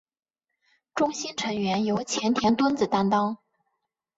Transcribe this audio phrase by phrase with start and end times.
[0.95, 3.37] 中心成员由前田敦子担当。